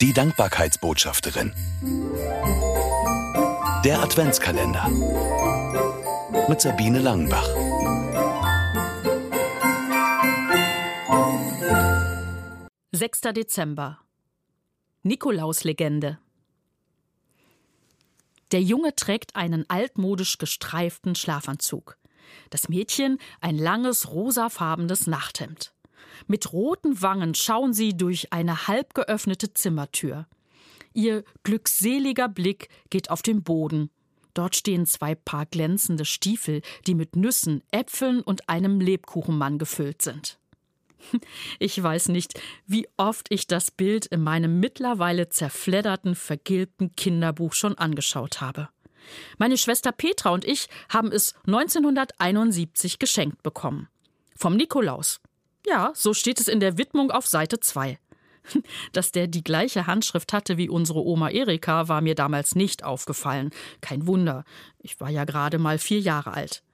[0.00, 1.52] Die Dankbarkeitsbotschafterin.
[3.84, 4.88] Der Adventskalender.
[6.48, 7.46] Mit Sabine Langenbach.
[12.92, 13.98] Sechster Dezember.
[15.02, 16.18] Nikolaus-Legende.
[18.52, 21.98] Der Junge trägt einen altmodisch gestreiften Schlafanzug.
[22.48, 25.74] Das Mädchen ein langes rosafarbenes Nachthemd.
[26.26, 30.26] Mit roten Wangen schauen sie durch eine halb geöffnete Zimmertür.
[30.92, 33.90] Ihr glückseliger Blick geht auf den Boden.
[34.34, 40.38] Dort stehen zwei Paar glänzende Stiefel, die mit Nüssen, Äpfeln und einem Lebkuchenmann gefüllt sind.
[41.58, 47.76] Ich weiß nicht, wie oft ich das Bild in meinem mittlerweile zerfledderten, vergilbten Kinderbuch schon
[47.78, 48.68] angeschaut habe.
[49.38, 53.88] Meine Schwester Petra und ich haben es 1971 geschenkt bekommen.
[54.36, 55.20] Vom Nikolaus.
[55.70, 57.96] Ja, so steht es in der Widmung auf Seite 2.
[58.92, 63.50] Dass der die gleiche Handschrift hatte wie unsere Oma Erika, war mir damals nicht aufgefallen.
[63.80, 64.44] Kein Wunder,
[64.80, 66.64] ich war ja gerade mal vier Jahre alt.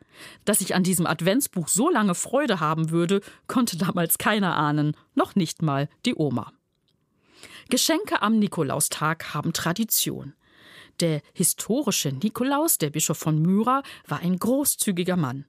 [0.46, 5.34] Dass ich an diesem Adventsbuch so lange Freude haben würde, konnte damals keiner ahnen, noch
[5.34, 6.54] nicht mal die Oma.
[7.68, 10.32] Geschenke am Nikolaustag haben Tradition.
[11.00, 15.44] Der historische Nikolaus, der Bischof von Myra, war ein großzügiger Mann.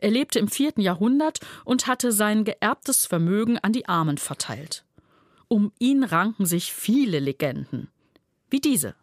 [0.00, 4.84] Er lebte im vierten Jahrhundert und hatte sein geerbtes Vermögen an die Armen verteilt.
[5.48, 7.88] Um ihn ranken sich viele Legenden.
[8.50, 8.94] Wie diese.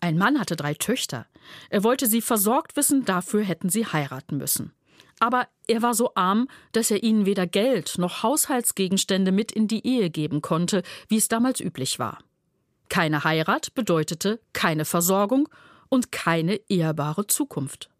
[0.00, 1.26] Ein Mann hatte drei Töchter.
[1.70, 4.72] Er wollte sie versorgt wissen, dafür hätten sie heiraten müssen.
[5.20, 9.86] Aber er war so arm, dass er ihnen weder Geld noch Haushaltsgegenstände mit in die
[9.86, 12.18] Ehe geben konnte, wie es damals üblich war.
[12.88, 15.48] Keine Heirat bedeutete keine Versorgung
[15.88, 17.90] und keine ehrbare Zukunft.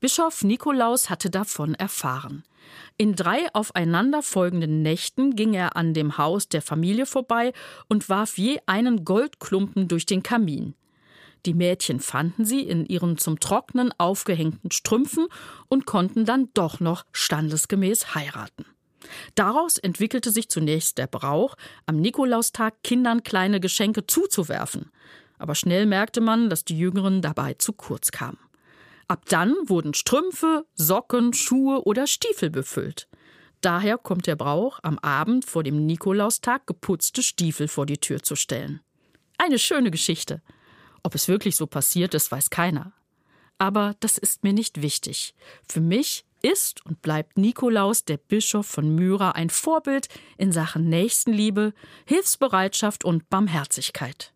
[0.00, 2.44] Bischof Nikolaus hatte davon erfahren.
[2.98, 7.52] In drei aufeinanderfolgenden Nächten ging er an dem Haus der Familie vorbei
[7.88, 10.74] und warf je einen Goldklumpen durch den Kamin.
[11.46, 15.26] Die Mädchen fanden sie in ihren zum Trocknen aufgehängten Strümpfen
[15.68, 18.66] und konnten dann doch noch standesgemäß heiraten.
[19.34, 21.56] Daraus entwickelte sich zunächst der Brauch,
[21.86, 24.90] am Nikolaustag Kindern kleine Geschenke zuzuwerfen.
[25.38, 28.38] Aber schnell merkte man, dass die Jüngeren dabei zu kurz kamen.
[29.08, 33.08] Ab dann wurden Strümpfe, Socken, Schuhe oder Stiefel befüllt.
[33.62, 38.36] Daher kommt der Brauch, am Abend vor dem Nikolaustag geputzte Stiefel vor die Tür zu
[38.36, 38.80] stellen.
[39.38, 40.42] Eine schöne Geschichte.
[41.02, 42.92] Ob es wirklich so passiert ist, weiß keiner.
[43.56, 45.34] Aber das ist mir nicht wichtig.
[45.66, 51.72] Für mich ist und bleibt Nikolaus, der Bischof von Myra, ein Vorbild in Sachen Nächstenliebe,
[52.04, 54.34] Hilfsbereitschaft und Barmherzigkeit.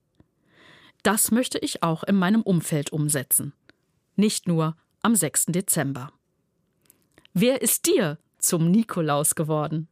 [1.03, 3.53] Das möchte ich auch in meinem Umfeld umsetzen
[4.17, 5.47] nicht nur am 6.
[5.47, 6.13] Dezember.
[7.35, 9.89] Wer ist dir zum Nikolaus geworden?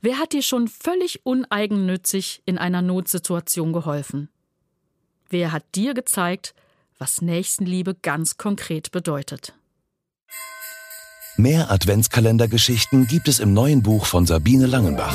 [0.00, 4.28] Wer hat dir schon völlig uneigennützig in einer Notsituation geholfen?
[5.28, 6.54] Wer hat dir gezeigt,
[6.98, 9.54] was Nächstenliebe ganz konkret bedeutet?
[11.36, 15.14] Mehr Adventskalendergeschichten gibt es im neuen Buch von Sabine Langenbach.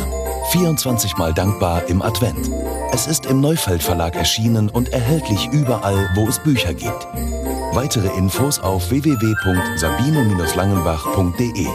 [0.52, 2.50] 24 Mal dankbar im Advent.
[2.94, 7.08] Es ist im Neufeld Verlag erschienen und erhältlich überall, wo es Bücher gibt.
[7.76, 11.68] Weitere Infos auf www.sabine-langenbach.de.